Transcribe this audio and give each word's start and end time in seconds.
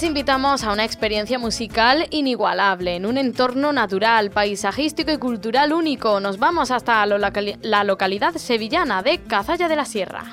Les 0.00 0.08
invitamos 0.08 0.64
a 0.64 0.72
una 0.72 0.86
experiencia 0.86 1.38
musical 1.38 2.06
inigualable, 2.10 2.96
en 2.96 3.04
un 3.04 3.18
entorno 3.18 3.70
natural, 3.70 4.30
paisajístico 4.30 5.10
y 5.10 5.18
cultural 5.18 5.74
único. 5.74 6.20
Nos 6.20 6.38
vamos 6.38 6.70
hasta 6.70 7.04
la 7.04 7.84
localidad 7.84 8.32
sevillana 8.36 9.02
de 9.02 9.18
Cazalla 9.18 9.68
de 9.68 9.76
la 9.76 9.84
Sierra. 9.84 10.24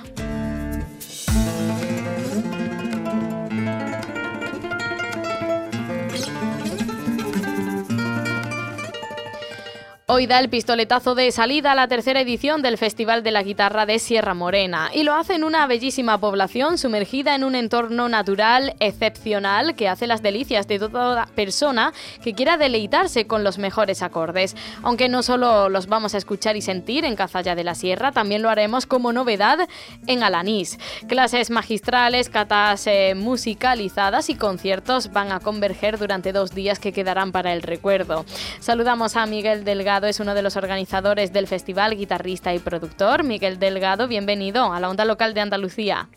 Hoy 10.10 10.26
da 10.26 10.40
el 10.40 10.48
pistoletazo 10.48 11.16
de 11.16 11.30
salida 11.34 11.74
a 11.74 11.76
la 11.76 11.90
tercera 11.90 12.22
edición 12.22 12.62
del 12.62 12.78
Festival 12.78 13.24
de 13.24 13.32
la 13.32 13.44
Guitarra 13.44 13.86
de 13.86 14.00
Sierra 14.00 14.34
Morena 14.34 14.90
y 14.94 15.04
lo 15.04 15.14
hace 15.14 15.36
en 15.36 15.44
una 15.44 15.68
bellísima 15.68 16.18
población 16.18 16.78
sumergida 16.78 17.36
en 17.36 17.44
un 17.44 17.56
entorno 17.56 18.08
natural 18.08 18.74
excepcional 18.80 19.76
que 19.76 19.90
hace 19.90 20.08
las 20.08 20.24
delicias 20.24 20.66
de 20.66 20.80
toda 20.80 21.26
persona 21.36 21.92
que 22.24 22.34
quiera 22.34 22.56
deleitarse 22.56 23.28
con 23.28 23.44
los 23.44 23.58
mejores 23.58 24.02
acordes. 24.02 24.56
Aunque 24.82 25.10
no 25.10 25.24
solo 25.24 25.68
los 25.68 25.88
vamos 25.88 26.16
a 26.16 26.20
escuchar 26.20 26.56
y 26.56 26.62
sentir 26.62 27.04
en 27.04 27.18
Cazalla 27.18 27.54
de 27.54 27.66
la 27.66 27.76
Sierra, 27.76 28.14
también 28.14 28.42
lo 28.42 28.50
haremos 28.50 28.86
como 28.86 29.12
novedad 29.12 29.68
en 30.06 30.24
Alanís. 30.24 30.80
Clases 31.10 31.50
magistrales, 31.50 32.30
catas 32.30 32.88
eh, 32.88 33.14
musicalizadas 33.14 34.30
y 34.30 34.36
conciertos 34.36 35.12
van 35.12 35.34
a 35.34 35.42
converger 35.42 35.98
durante 35.98 36.32
dos 36.32 36.56
días 36.56 36.80
que 36.80 36.94
quedarán 36.94 37.34
para 37.34 37.52
el 37.52 37.62
recuerdo. 37.62 38.26
Saludamos 38.62 39.18
a 39.18 39.26
Miguel 39.26 39.66
Delgado 39.66 39.97
es 40.06 40.20
uno 40.20 40.36
de 40.36 40.44
los 40.44 40.56
organizadores 40.58 41.34
del 41.34 41.48
festival, 41.48 41.98
guitarrista 41.98 42.54
y 42.54 42.60
productor. 42.60 43.24
Miguel 43.24 43.58
Delgado, 43.58 44.08
bienvenido 44.08 44.72
a 44.72 44.80
la 44.80 44.90
onda 44.90 45.06
local 45.06 45.34
de 45.34 45.42
Andalucía. 45.42 46.10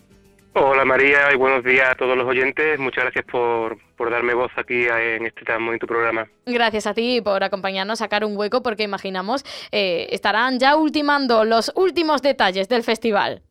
Hola 0.52 0.84
María 0.84 1.32
y 1.32 1.36
buenos 1.36 1.64
días 1.64 1.88
a 1.90 1.94
todos 1.94 2.16
los 2.16 2.26
oyentes. 2.26 2.78
Muchas 2.78 3.04
gracias 3.04 3.24
por, 3.24 3.78
darme 4.10 4.34
voz 4.34 4.50
aquí 4.56 4.86
en 4.86 5.24
este 5.24 5.44
tan 5.44 5.64
bonito 5.64 5.86
programa. 5.86 6.26
Gracias 6.44 6.86
a 6.86 6.94
ti 6.94 7.20
por 7.22 7.42
acompañarnos 7.44 8.00
a 8.00 8.04
sacar 8.04 8.24
un 8.24 8.36
hueco 8.36 8.62
porque 8.62 8.82
imaginamos 8.82 9.44
eh, 9.70 10.08
estarán 10.10 10.58
ya 10.58 10.76
ultimando 10.76 11.44
los 11.44 11.72
últimos 11.76 12.20
detalles 12.20 12.68
del 12.68 12.82
festival. 12.82 13.42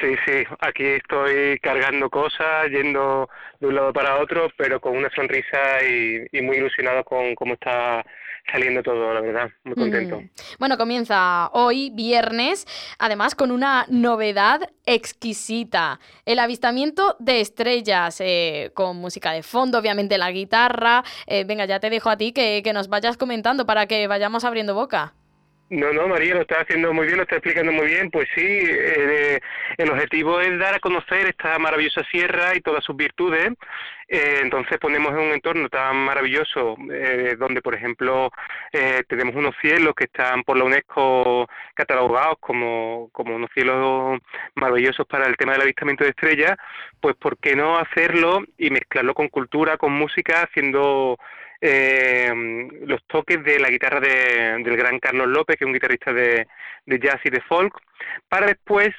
Sí, 0.00 0.14
sí, 0.26 0.44
aquí 0.60 0.84
estoy 0.84 1.58
cargando 1.60 2.08
cosas, 2.08 2.68
yendo 2.70 3.28
de 3.60 3.66
un 3.66 3.74
lado 3.74 3.92
para 3.92 4.18
otro, 4.18 4.48
pero 4.56 4.80
con 4.80 4.96
una 4.96 5.10
sonrisa 5.10 5.82
y, 5.82 6.26
y 6.32 6.42
muy 6.42 6.58
ilusionado 6.58 7.02
con 7.04 7.34
cómo 7.34 7.54
está 7.54 8.04
saliendo 8.50 8.82
todo, 8.82 9.12
la 9.12 9.20
verdad, 9.20 9.50
muy 9.64 9.74
contento. 9.74 10.22
Bueno, 10.58 10.78
comienza 10.78 11.50
hoy, 11.52 11.90
viernes, 11.90 12.66
además 12.98 13.34
con 13.34 13.50
una 13.50 13.86
novedad 13.88 14.70
exquisita, 14.84 16.00
el 16.24 16.38
avistamiento 16.38 17.16
de 17.18 17.40
estrellas, 17.40 18.20
eh, 18.20 18.70
con 18.74 18.96
música 18.98 19.32
de 19.32 19.42
fondo, 19.42 19.78
obviamente 19.78 20.18
la 20.18 20.30
guitarra. 20.30 21.04
Eh, 21.26 21.44
venga, 21.44 21.64
ya 21.64 21.80
te 21.80 21.90
dejo 21.90 22.10
a 22.10 22.16
ti 22.16 22.32
que, 22.32 22.62
que 22.62 22.72
nos 22.72 22.88
vayas 22.88 23.16
comentando 23.16 23.66
para 23.66 23.86
que 23.86 24.06
vayamos 24.06 24.44
abriendo 24.44 24.74
boca. 24.74 25.14
No, 25.68 25.92
no, 25.92 26.06
María 26.06 26.34
lo 26.34 26.42
está 26.42 26.60
haciendo 26.60 26.92
muy 26.92 27.06
bien, 27.06 27.16
lo 27.16 27.24
está 27.24 27.36
explicando 27.36 27.72
muy 27.72 27.86
bien. 27.86 28.08
Pues 28.10 28.28
sí, 28.36 28.44
eh, 28.46 29.40
el 29.76 29.90
objetivo 29.90 30.40
es 30.40 30.56
dar 30.60 30.76
a 30.76 30.78
conocer 30.78 31.26
esta 31.26 31.58
maravillosa 31.58 32.04
sierra 32.08 32.54
y 32.54 32.60
todas 32.60 32.84
sus 32.84 32.96
virtudes. 32.96 33.50
Eh, 34.06 34.38
entonces 34.42 34.78
ponemos 34.78 35.10
en 35.10 35.18
un 35.18 35.32
entorno 35.32 35.68
tan 35.68 35.96
maravilloso 35.96 36.76
eh, 36.92 37.34
donde, 37.36 37.62
por 37.62 37.74
ejemplo, 37.74 38.30
tenemos 39.08 39.34
unos 39.34 39.56
cielos 39.60 39.94
que 39.96 40.04
están 40.04 40.44
por 40.44 40.56
la 40.56 40.64
UNESCO 40.64 41.48
catalogados 41.74 42.36
como, 42.38 43.08
como 43.12 43.34
unos 43.34 43.50
cielos 43.52 44.20
maravillosos 44.54 45.06
para 45.06 45.26
el 45.26 45.36
tema 45.36 45.52
del 45.52 45.62
avistamiento 45.62 46.04
de 46.04 46.10
estrellas. 46.10 46.56
Pues, 47.00 47.16
¿por 47.16 47.38
qué 47.38 47.56
no 47.56 47.78
hacerlo 47.78 48.44
y 48.56 48.70
mezclarlo 48.70 49.14
con 49.14 49.28
cultura, 49.28 49.76
con 49.78 49.92
música, 49.92 50.42
haciendo 50.42 51.18
eh, 51.60 52.32
los 52.82 53.04
toques 53.06 53.42
de 53.42 53.58
la 53.58 53.70
guitarra 53.70 54.00
de, 54.00 54.62
del 54.62 54.76
gran 54.76 54.98
Carlos 54.98 55.28
López, 55.28 55.56
que 55.56 55.64
es 55.64 55.66
un 55.66 55.74
guitarrista 55.74 56.12
de, 56.12 56.46
de 56.84 56.98
jazz 56.98 57.20
y 57.24 57.30
de 57.30 57.40
folk, 57.42 57.74
para 58.28 58.46
después 58.46 58.94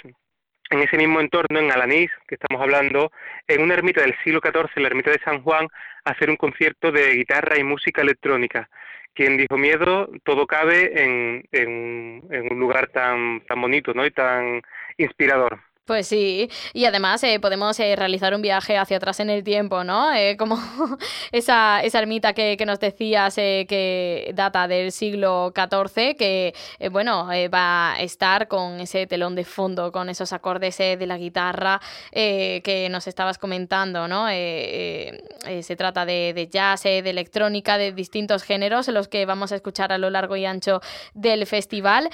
en 0.70 0.80
ese 0.80 0.98
mismo 0.98 1.22
entorno, 1.22 1.60
en 1.60 1.72
Alanís, 1.72 2.12
que 2.28 2.36
estamos 2.36 2.62
hablando, 2.62 3.12
en 3.48 3.62
una 3.62 3.76
ermita 3.76 4.02
del 4.02 4.16
siglo 4.24 4.42
XIV, 4.44 4.82
la 4.82 4.88
ermita 4.88 5.12
de 5.12 5.20
San 5.24 5.42
Juan, 5.42 5.68
hacer 6.04 6.30
un 6.30 6.36
concierto 6.36 6.92
de 6.92 7.14
guitarra 7.14 7.58
y 7.58 7.64
música 7.64 8.02
electrónica. 8.02 8.70
Quien 9.14 9.38
dijo 9.38 9.58
miedo, 9.58 10.10
todo 10.24 10.46
cabe 10.46 11.04
en, 11.04 11.44
en, 11.52 12.24
en 12.30 12.54
un 12.54 12.60
lugar 12.60 12.88
tan, 12.90 13.42
tan 13.48 13.62
bonito 13.62 13.94
¿no? 13.94 14.06
y 14.06 14.12
tan 14.12 14.62
inspirador. 14.98 15.60
Pues 15.88 16.06
sí, 16.10 16.50
y 16.74 16.84
además 16.84 17.24
eh, 17.24 17.40
podemos 17.40 17.80
eh, 17.80 17.96
realizar 17.96 18.36
un 18.36 18.42
viaje 18.42 18.78
hacia 18.78 18.98
atrás 18.98 19.22
en 19.22 19.30
el 19.30 19.42
tiempo, 19.42 19.86
¿no? 19.86 20.14
Eh, 20.14 20.36
como 20.36 20.58
esa, 21.32 21.82
esa 21.82 22.00
ermita 22.00 22.34
que, 22.34 22.58
que 22.58 22.66
nos 22.66 22.82
decías 22.82 23.36
que 23.36 24.34
data 24.36 24.68
del 24.68 24.92
siglo 24.92 25.54
XIV, 25.56 26.18
que, 26.18 26.54
bueno, 26.92 27.30
va 27.54 27.94
a 27.94 28.02
estar 28.02 28.50
con 28.50 28.82
ese 28.82 29.08
telón 29.08 29.36
de 29.36 29.46
fondo, 29.46 29.94
con 29.94 30.10
esos 30.10 30.34
acordes 30.34 30.78
de 30.78 31.06
la 31.08 31.18
guitarra 31.18 31.80
que 32.12 32.88
nos 32.92 33.08
estabas 33.08 33.38
comentando, 33.38 34.10
¿no? 34.10 34.28
se 34.28 35.76
trata 35.78 36.06
de, 36.06 36.34
de 36.34 36.48
jazz, 36.48 36.84
de 36.84 37.00
electrónica, 37.00 37.78
de 37.78 37.94
distintos 37.94 38.44
géneros, 38.44 38.90
los 38.90 39.08
que 39.08 39.26
vamos 39.26 39.54
a 39.54 39.56
escuchar 39.56 39.94
a 39.94 39.98
lo 39.98 40.10
largo 40.10 40.36
y 40.36 40.46
ancho 40.46 40.82
del 41.14 41.46
festival. 41.46 42.10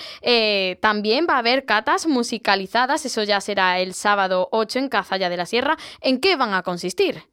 también 0.79 1.25
va 1.27 1.35
a 1.35 1.39
haber 1.39 1.65
catas 1.65 2.05
musicalizadas, 2.05 3.05
eso 3.05 3.23
ya 3.23 3.41
será 3.41 3.62
el 3.79 3.93
sábado 3.93 4.49
8 4.51 4.79
en 4.79 4.89
Cazalla 4.89 5.29
de 5.29 5.37
la 5.37 5.45
Sierra. 5.45 5.77
¿En 6.01 6.19
qué 6.19 6.35
van 6.35 6.53
a 6.53 6.63
consistir? 6.63 7.23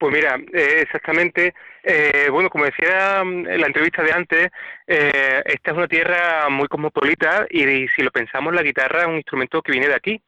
Pues 0.00 0.14
mira, 0.14 0.38
eh, 0.54 0.78
exactamente, 0.80 1.52
eh, 1.82 2.28
bueno, 2.30 2.48
como 2.48 2.64
decía 2.64 3.22
mm, 3.22 3.46
en 3.46 3.60
la 3.60 3.66
entrevista 3.66 4.02
de 4.02 4.12
antes, 4.12 4.48
eh, 4.86 5.42
esta 5.44 5.72
es 5.72 5.76
una 5.76 5.88
tierra 5.88 6.48
muy 6.48 6.68
cosmopolita 6.68 7.46
y, 7.50 7.86
si 7.88 8.02
lo 8.02 8.10
pensamos, 8.10 8.54
la 8.54 8.62
guitarra 8.62 9.02
es 9.02 9.08
un 9.08 9.16
instrumento 9.16 9.60
que 9.60 9.72
viene 9.72 9.88
de 9.88 9.94
aquí. 9.94 10.22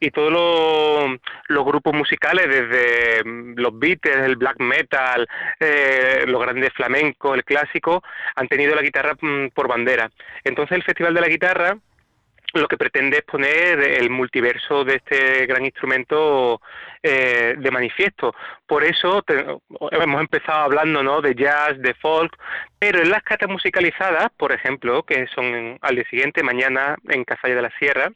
Y 0.00 0.10
todos 0.12 0.32
los, 1.46 1.64
grupos 1.66 1.92
musicales, 1.92 2.48
desde 2.48 3.22
mm, 3.22 3.58
los 3.58 3.78
Beatles, 3.78 4.16
el 4.16 4.36
black 4.36 4.60
metal, 4.60 5.28
los 6.26 6.40
grandes 6.40 6.72
flamencos, 6.72 7.36
el 7.36 7.44
clásico, 7.44 8.02
han 8.34 8.48
tenido 8.48 8.74
la 8.74 8.80
guitarra 8.80 9.14
mm, 9.20 9.48
por 9.48 9.68
bandera. 9.68 10.10
Entonces 10.42 10.74
el 10.74 10.84
Festival 10.84 11.12
de 11.12 11.20
la 11.20 11.28
Guitarra 11.28 11.76
lo 12.54 12.66
que 12.66 12.78
pretende 12.78 13.18
es 13.18 13.24
poner 13.24 13.80
el 13.80 14.10
multiverso 14.10 14.84
de 14.84 14.96
este 14.96 15.46
gran 15.46 15.64
instrumento 15.64 16.60
eh, 17.02 17.54
de 17.58 17.70
manifiesto. 17.70 18.34
Por 18.66 18.84
eso 18.84 19.22
hemos 19.92 20.20
empezado 20.20 20.60
hablando 20.60 21.02
¿no? 21.02 21.20
de 21.20 21.34
jazz, 21.34 21.78
de 21.78 21.94
folk, 21.94 22.36
pero 22.78 23.00
en 23.00 23.10
las 23.10 23.22
catas 23.22 23.48
musicalizadas, 23.48 24.28
por 24.36 24.52
ejemplo, 24.52 25.02
que 25.02 25.26
son 25.28 25.78
al 25.80 25.94
día 25.94 26.04
siguiente, 26.08 26.42
mañana 26.42 26.96
en 27.08 27.24
Cazalla 27.24 27.56
de 27.56 27.62
la 27.62 27.78
Sierra, 27.78 28.10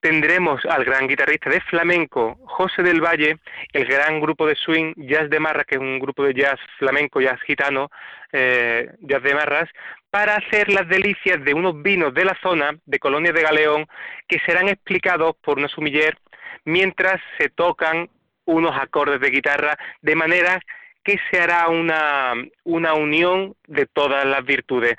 tendremos 0.00 0.64
al 0.66 0.84
gran 0.84 1.08
guitarrista 1.08 1.48
de 1.48 1.62
flamenco 1.62 2.38
José 2.44 2.82
del 2.82 3.00
Valle, 3.00 3.38
el 3.72 3.86
gran 3.86 4.20
grupo 4.20 4.46
de 4.46 4.54
swing 4.54 4.92
Jazz 4.96 5.30
de 5.30 5.40
Marras, 5.40 5.64
que 5.66 5.76
es 5.76 5.80
un 5.80 5.98
grupo 5.98 6.24
de 6.24 6.34
jazz 6.34 6.60
flamenco, 6.78 7.20
jazz 7.20 7.40
gitano, 7.40 7.90
eh, 8.30 8.90
jazz 9.00 9.22
de 9.22 9.34
Marras, 9.34 9.70
para 10.14 10.36
hacer 10.36 10.68
las 10.68 10.86
delicias 10.86 11.44
de 11.44 11.54
unos 11.54 11.82
vinos 11.82 12.14
de 12.14 12.24
la 12.24 12.38
zona, 12.40 12.70
de 12.86 13.00
Colonia 13.00 13.32
de 13.32 13.42
Galeón, 13.42 13.84
que 14.28 14.38
serán 14.46 14.68
explicados 14.68 15.34
por 15.42 15.58
una 15.58 15.66
sumiller 15.66 16.16
mientras 16.64 17.20
se 17.36 17.48
tocan 17.48 18.08
unos 18.44 18.76
acordes 18.80 19.18
de 19.20 19.30
guitarra, 19.30 19.76
de 20.02 20.14
manera 20.14 20.60
que 21.02 21.18
se 21.28 21.40
hará 21.40 21.68
una, 21.68 22.32
una 22.62 22.94
unión 22.94 23.56
de 23.66 23.86
todas 23.86 24.24
las 24.24 24.44
virtudes. 24.44 24.94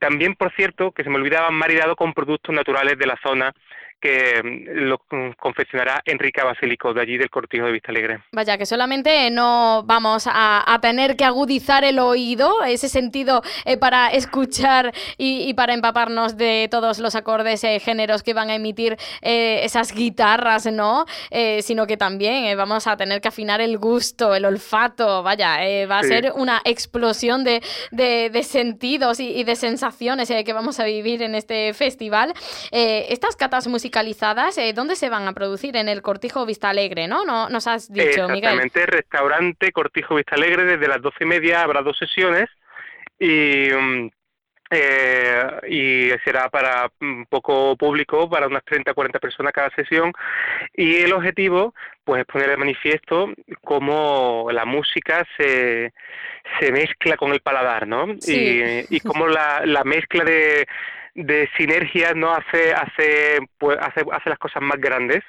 También, 0.00 0.34
por 0.34 0.52
cierto, 0.56 0.90
que 0.90 1.04
se 1.04 1.10
me 1.10 1.16
olvidaba, 1.16 1.52
maridado 1.52 1.94
con 1.94 2.12
productos 2.12 2.52
naturales 2.52 2.98
de 2.98 3.06
la 3.06 3.20
zona, 3.22 3.52
que 4.00 4.42
mm, 4.42 4.88
lo 4.88 4.98
confeccionará 5.38 6.02
Enrica 6.04 6.44
Basílico, 6.44 6.94
de 6.94 7.02
allí 7.02 7.18
del 7.18 7.30
Cortijo 7.30 7.66
de 7.66 7.72
Vista 7.72 7.90
Alegre. 7.90 8.20
Vaya, 8.32 8.56
que 8.56 8.66
solamente 8.66 9.30
no 9.30 9.82
vamos 9.84 10.24
a, 10.26 10.78
tener 10.80 11.16
que 11.16 11.24
agudizar 11.24 11.84
el 11.84 11.98
oído, 11.98 12.62
ese 12.64 12.88
sentido 12.88 13.42
eh, 13.66 13.76
para 13.76 14.08
escuchar 14.08 14.94
y, 15.18 15.52
para 15.54 15.74
empaparnos 15.74 16.36
de 16.36 16.68
todos 16.70 16.98
los 17.00 17.14
acordes, 17.14 17.62
eh, 17.64 17.80
géneros 17.80 18.22
que 18.22 18.32
van 18.32 18.48
a 18.48 18.54
emitir 18.54 18.96
eh, 19.20 19.60
esas 19.62 19.92
guitarras, 19.92 20.66
¿no? 20.66 21.04
sino 21.60 21.86
que 21.86 21.96
también 21.96 22.56
vamos 22.56 22.86
a 22.86 22.96
tener 22.96 23.20
que 23.20 23.28
afinar 23.28 23.60
el 23.60 23.78
gusto, 23.78 24.34
el 24.34 24.44
olfato, 24.44 25.22
vaya, 25.22 25.86
va 25.86 25.98
a 25.98 26.02
ser 26.02 26.32
una 26.34 26.62
explosión 26.64 27.44
de, 27.44 27.60
sentidos 28.42 29.20
y, 29.20 29.28
y, 29.28 29.44
de 29.44 29.56
sensaciones 29.56 30.28
que 30.28 30.52
vamos 30.52 30.80
a 30.80 30.84
vivir 30.84 31.22
en 31.22 31.34
este 31.34 31.74
festival. 31.74 32.32
estas 32.70 33.36
catas 33.36 33.66
musicalizadas, 33.90 34.56
¿dónde 34.74 34.94
se 34.94 35.08
van 35.08 35.26
a 35.26 35.32
producir? 35.32 35.76
En 35.76 35.88
el 35.88 36.00
Cortijo 36.00 36.46
Vista 36.46 36.70
Alegre, 36.70 37.08
¿no? 37.08 37.24
no 37.24 37.48
nos 37.48 37.66
has 37.66 37.92
dicho, 37.92 38.26
Exactamente, 38.30 38.86
restaurante 38.86 39.72
Cortijo 39.72 40.14
Vista 40.14 40.36
Alegre, 40.36 40.64
desde 40.64 40.86
las 40.86 41.02
doce 41.02 41.24
y 41.24 41.26
media 41.26 41.62
habrá 41.62 41.82
dos 41.82 41.98
sesiones 41.98 42.48
y, 43.18 43.68
mm, 43.72 44.10
eh, 44.70 45.44
y 45.68 46.10
será 46.24 46.48
para 46.48 46.88
un 47.00 47.26
poco 47.26 47.76
público, 47.76 48.30
para 48.30 48.46
unas 48.46 48.64
30 48.64 48.94
40 48.94 49.18
personas 49.18 49.52
cada 49.52 49.70
sesión. 49.70 50.12
Y 50.74 50.98
el 50.98 51.12
objetivo, 51.12 51.74
pues, 52.04 52.20
es 52.20 52.26
poner 52.26 52.50
de 52.50 52.56
manifiesto 52.56 53.30
cómo 53.64 54.48
la 54.52 54.64
música 54.64 55.26
se, 55.36 55.92
se 56.60 56.70
mezcla 56.70 57.16
con 57.16 57.32
el 57.32 57.40
paladar, 57.40 57.88
¿no? 57.88 58.06
Y, 58.24 58.86
y 58.88 59.00
cómo 59.00 59.26
la, 59.26 59.62
la 59.66 59.82
mezcla 59.82 60.22
de 60.22 60.68
de 61.14 61.48
sinergia 61.56 62.14
no 62.14 62.32
hace 62.32 62.72
hace 62.72 63.38
pues 63.58 63.78
hace 63.80 64.04
hace 64.12 64.30
las 64.30 64.38
cosas 64.38 64.62
más 64.62 64.80
grandes 64.80 65.22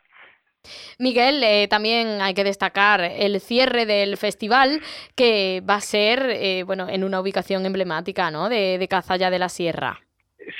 Miguel, 0.99 1.43
eh, 1.43 1.67
también 1.67 2.21
hay 2.21 2.33
que 2.33 2.43
destacar 2.43 3.01
el 3.01 3.39
cierre 3.41 3.85
del 3.85 4.15
festival 4.17 4.81
que 5.15 5.61
va 5.67 5.75
a 5.75 5.81
ser 5.81 6.23
eh, 6.29 6.63
bueno 6.63 6.87
en 6.87 7.03
una 7.03 7.19
ubicación 7.19 7.65
emblemática 7.65 8.29
¿no? 8.29 8.47
de, 8.47 8.77
de 8.77 8.87
Cazalla 8.87 9.29
de 9.31 9.39
la 9.39 9.49
Sierra. 9.49 9.99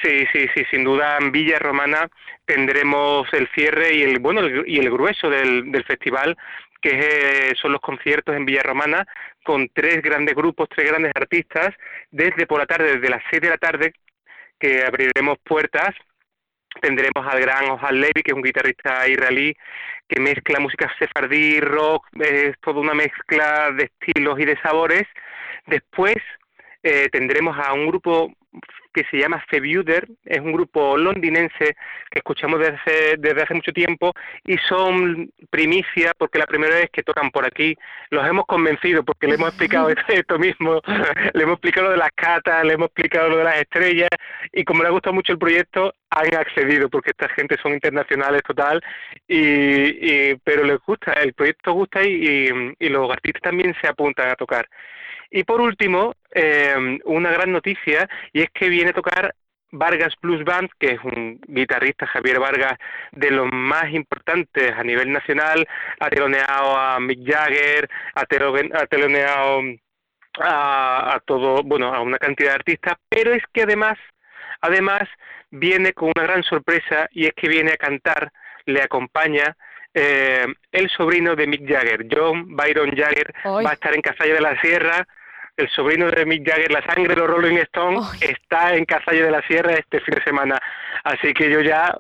Sí, 0.02 0.26
sí, 0.32 0.48
sí, 0.56 0.64
sin 0.70 0.84
duda 0.84 1.18
en 1.20 1.32
Villa 1.32 1.60
Romana 1.60 2.08
tendremos 2.46 3.28
el 3.34 3.48
cierre 3.54 3.96
y 3.96 4.04
el 4.04 4.20
bueno 4.20 4.42
y 4.66 4.78
el 4.78 4.92
grueso 4.92 5.30
del, 5.30 5.72
del 5.72 5.84
festival 5.84 6.38
que 6.82 6.90
eh, 6.92 7.54
son 7.62 7.72
los 7.72 7.82
conciertos 7.82 8.36
en 8.36 8.46
Villa 8.46 8.64
Romana 8.64 9.06
con 9.44 9.70
tres 9.70 10.02
grandes 10.02 10.36
grupos, 10.36 10.70
tres 10.70 10.90
grandes 10.90 11.12
artistas 11.16 11.70
desde 12.10 12.48
por 12.48 12.60
la 12.60 12.66
tarde, 12.66 12.96
desde 12.96 13.10
las 13.10 13.24
seis 13.30 13.42
de 13.42 13.50
la 13.50 13.58
tarde 13.58 13.94
que 14.62 14.84
abriremos 14.86 15.38
puertas 15.44 15.96
tendremos 16.80 17.28
al 17.28 17.42
gran 17.42 17.70
Ojal 17.70 18.00
Levy, 18.00 18.24
que 18.24 18.32
es 18.32 18.34
un 18.34 18.44
guitarrista 18.44 19.08
israelí 19.08 19.54
que 20.08 20.20
mezcla 20.20 20.60
música 20.60 20.92
sefardí, 21.00 21.60
rock, 21.60 22.08
es 22.20 22.60
toda 22.62 22.80
una 22.80 22.94
mezcla 22.94 23.72
de 23.72 23.86
estilos 23.86 24.40
y 24.40 24.46
de 24.46 24.58
sabores. 24.62 25.04
Después 25.68 26.18
eh, 26.84 27.08
tendremos 27.12 27.58
a 27.58 27.74
un 27.74 27.88
grupo 27.88 28.34
que 28.94 29.04
se 29.06 29.18
llama 29.18 29.44
Febuder, 29.50 30.08
es 30.26 30.40
un 30.40 30.52
grupo 30.52 30.98
londinense 30.98 31.76
que 32.10 32.20
escuchamos 32.20 32.60
desde 32.60 32.76
hace, 32.76 33.18
desde 33.18 33.44
hace 33.44 33.54
mucho 33.54 33.72
tiempo 33.72 34.14
y 34.46 34.58
son 34.58 35.32
primicia 35.50 36.14
porque 36.18 36.40
la 36.40 36.46
primera 36.46 36.76
vez 36.76 36.90
que 36.92 37.04
tocan 37.04 37.32
por 37.32 37.46
aquí 37.46 37.76
los 38.10 38.28
hemos 38.28 38.46
convencido 38.46 39.04
porque 39.04 39.28
le 39.28 39.36
hemos 39.36 39.50
explicado 39.50 39.90
esto, 40.08 40.40
mismo, 40.40 40.82
le 41.34 41.44
hemos 41.44 41.54
explicado 41.54 41.88
lo 41.88 41.92
de 41.92 41.98
las 41.98 42.12
catas, 42.16 42.64
le 42.66 42.74
hemos 42.74 42.88
explicado 42.88 43.30
lo 43.30 43.38
de 43.38 43.44
las 43.46 43.58
estrellas 43.58 44.10
y 44.52 44.64
como 44.64 44.84
le 44.84 44.90
ha 44.90 44.92
gustado 44.92 45.14
mucho 45.14 45.32
el 45.32 45.40
proyecto 45.40 45.94
han 46.12 46.36
accedido 46.36 46.90
porque 46.90 47.12
esta 47.12 47.30
gente 47.30 47.58
son 47.62 47.74
internacionales 47.74 48.44
total 48.44 48.82
y, 49.28 50.36
pero 50.44 50.64
les 50.64 50.80
gusta, 50.80 51.14
el 51.14 51.34
proyecto 51.34 51.74
gusta 51.74 52.04
y, 52.04 52.50
y 52.78 52.90
los 52.90 53.10
artistas 53.10 53.42
también 53.42 53.76
se 53.82 53.88
apuntan 53.88 54.30
a 54.30 54.36
tocar. 54.36 54.68
Y 55.32 55.46
por 55.46 55.62
último, 55.62 56.14
eh, 56.34 57.00
una 57.06 57.32
gran 57.32 57.54
noticia, 57.54 58.08
y 58.34 58.42
es 58.42 58.50
que 58.54 58.68
viene 58.68 58.90
a 58.90 58.94
tocar 58.94 59.34
Vargas 59.72 60.14
Blues 60.22 60.44
Band, 60.44 60.70
que 60.78 60.92
es 60.92 61.00
un 61.04 61.40
guitarrista, 61.48 62.06
Javier 62.06 62.40
Vargas, 62.40 62.78
de 63.14 63.32
los 63.32 63.48
más 63.52 63.90
importantes 63.92 64.74
a 64.74 64.84
nivel 64.84 65.12
nacional, 65.12 65.66
ha 66.00 66.10
teloneado 66.10 66.78
a 66.78 67.00
Mick 67.00 67.26
Jagger, 67.26 67.90
ha 68.16 68.26
teloneado 68.26 69.62
a, 70.40 71.16
a 71.16 71.20
todo, 71.22 71.64
bueno, 71.64 71.94
a 71.94 72.02
una 72.02 72.18
cantidad 72.18 72.50
de 72.50 72.56
artistas, 72.56 72.96
pero 73.08 73.32
es 73.34 73.44
que 73.54 73.64
además, 73.64 73.98
además 74.62 75.04
viene 75.50 75.94
con 75.94 76.12
una 76.16 76.24
gran 76.24 76.44
sorpresa 76.44 77.08
y 77.12 77.26
es 77.26 77.34
que 77.34 77.50
viene 77.50 77.74
a 77.74 77.78
cantar, 77.78 78.32
le 78.66 78.82
acompaña 78.82 79.56
eh, 79.94 80.46
el 80.72 80.90
sobrino 80.90 81.36
de 81.36 81.48
Mick 81.48 81.68
Jagger, 81.68 82.06
John 82.10 82.56
Byron 82.56 82.96
Jagger, 82.96 83.34
va 83.46 83.72
a 83.72 83.74
estar 83.74 83.94
en 83.94 84.02
Casalla 84.02 84.36
de 84.36 84.42
la 84.42 84.62
Sierra 84.62 85.06
el 85.58 85.70
sobrino 85.70 86.10
de 86.10 86.26
Mick 86.26 86.48
Jagger, 86.48 86.72
la 86.72 86.84
sangre 86.86 87.14
de 87.14 87.16
los 87.16 87.30
Rolling 87.30 87.58
Stones, 87.58 88.04
está 88.22 88.74
en 88.74 88.86
Casalle 88.86 89.24
de 89.24 89.32
la 89.32 89.42
Sierra 89.44 89.74
este 89.74 90.00
fin 90.02 90.16
de 90.16 90.24
semana. 90.24 90.60
Así 91.04 91.34
que 91.34 91.50
yo 91.50 91.62
ya, 91.62 91.96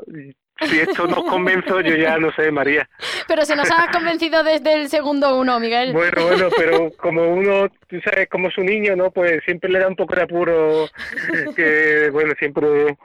si 0.62 0.80
esto 0.80 1.08
nos 1.08 1.24
convenzo, 1.30 1.81
yo 1.81 1.96
ya 1.96 2.18
no 2.18 2.31
sé, 2.34 2.52
María. 2.52 2.88
Pero 3.28 3.46
se 3.46 3.56
nos 3.56 3.70
ha 3.72 3.90
convencido 3.92 4.44
desde 4.44 4.74
el 4.74 4.90
segundo 4.90 5.38
uno, 5.38 5.60
Miguel. 5.60 5.94
Bueno, 5.94 6.28
bueno, 6.28 6.50
pero 6.56 6.92
como 6.98 7.24
uno, 7.34 7.70
tú 7.88 8.00
sabes, 8.02 8.28
como 8.30 8.50
su 8.52 8.62
niño, 8.62 8.96
¿no? 8.96 9.12
Pues 9.12 9.44
siempre 9.46 9.70
le 9.70 9.80
da 9.80 9.88
un 9.88 9.96
poco 9.96 10.16
de 10.16 10.24
apuro, 10.24 10.88
que 11.56 12.10
bueno, 12.12 12.34
siempre... 12.38 12.98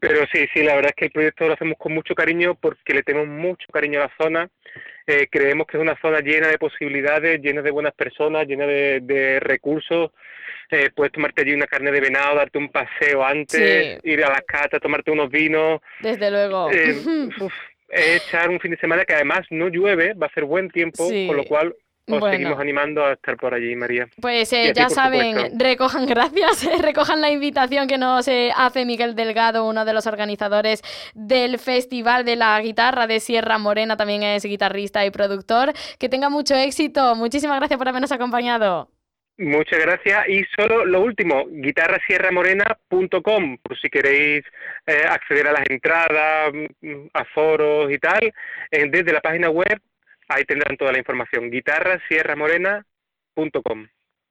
Pero 0.00 0.26
sí, 0.30 0.46
sí, 0.52 0.62
la 0.62 0.74
verdad 0.74 0.90
es 0.90 0.96
que 0.96 1.04
el 1.06 1.12
proyecto 1.12 1.46
lo 1.46 1.54
hacemos 1.54 1.78
con 1.78 1.94
mucho 1.94 2.14
cariño 2.14 2.56
porque 2.56 2.92
le 2.92 3.02
tenemos 3.02 3.26
mucho 3.26 3.66
cariño 3.72 4.00
a 4.00 4.02
la 4.02 4.12
zona 4.20 4.50
eh, 5.06 5.28
creemos 5.30 5.66
que 5.66 5.76
es 5.76 5.82
una 5.82 6.00
zona 6.00 6.20
llena 6.20 6.48
de 6.48 6.58
posibilidades, 6.58 7.40
llena 7.40 7.60
de 7.60 7.70
buenas 7.70 7.92
personas, 7.94 8.46
llena 8.46 8.66
de, 8.66 9.38
recursos. 9.40 10.10
Eh, 10.70 10.90
puedes 10.94 11.12
tomarte 11.12 11.42
allí 11.42 11.52
una 11.52 11.66
carne 11.66 11.92
de 11.92 12.00
venado, 12.00 12.36
darte 12.36 12.58
un 12.58 12.70
paseo 12.70 13.22
antes, 13.22 14.00
ir 14.02 14.24
a 14.24 14.30
las 14.30 14.42
catas, 14.42 14.80
tomarte 14.80 15.10
unos 15.10 15.30
vinos. 15.30 15.80
Desde 16.00 16.30
luego. 16.30 16.70
Eh, 16.70 16.96
echar 17.88 18.50
un 18.50 18.60
fin 18.60 18.72
de 18.72 18.76
semana 18.78 19.04
que 19.04 19.14
además 19.14 19.46
no 19.50 19.68
llueve, 19.68 20.14
va 20.14 20.26
a 20.26 20.32
ser 20.32 20.44
buen 20.44 20.70
tiempo, 20.70 21.06
con 21.06 21.36
lo 21.36 21.44
cual 21.44 21.74
os 22.06 22.30
seguimos 22.30 22.58
animando 22.58 23.04
a 23.04 23.14
estar 23.14 23.36
por 23.36 23.54
allí, 23.54 23.74
María. 23.76 24.08
Pues 24.20 24.52
eh, 24.52 24.72
ya 24.74 24.90
saben, 24.90 25.58
recojan, 25.58 26.06
gracias, 26.06 26.66
recojan 26.80 27.20
la 27.20 27.30
invitación 27.30 27.86
que 27.88 27.96
nos 27.96 28.28
eh, 28.28 28.50
hace 28.54 28.84
Miguel 28.84 29.14
Delgado, 29.14 29.66
uno 29.66 29.84
de 29.84 29.94
los 29.94 30.06
organizadores 30.06 30.82
del 31.14 31.58
Festival 31.58 32.24
de 32.24 32.36
la 32.36 32.60
Guitarra 32.60 33.06
de 33.06 33.20
Sierra 33.20 33.58
Morena, 33.58 33.96
también 33.96 34.22
es 34.22 34.44
guitarrista 34.44 35.04
y 35.06 35.10
productor. 35.10 35.72
Que 35.98 36.08
tenga 36.08 36.28
mucho 36.28 36.54
éxito. 36.54 37.14
Muchísimas 37.14 37.58
gracias 37.58 37.78
por 37.78 37.88
habernos 37.88 38.12
acompañado. 38.12 38.90
Muchas 39.36 39.80
gracias. 39.80 40.28
Y 40.28 40.44
solo 40.56 40.84
lo 40.84 41.00
último, 41.00 41.46
guitarrasierramorena.com, 41.48 43.58
por 43.58 43.76
si 43.80 43.88
queréis 43.88 44.44
eh, 44.86 45.02
acceder 45.08 45.48
a 45.48 45.52
las 45.52 45.68
entradas, 45.68 46.52
mm, 46.52 47.06
a 47.12 47.24
foros 47.24 47.90
y 47.90 47.98
tal, 47.98 48.32
desde 48.70 49.12
la 49.12 49.20
página 49.20 49.50
web 49.50 49.80
Ahí 50.28 50.44
tendrán 50.44 50.76
toda 50.76 50.92
la 50.92 50.98
información. 50.98 51.50
guitarrasierramorena.com. 51.50 53.88